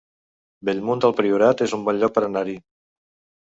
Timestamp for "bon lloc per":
1.91-2.25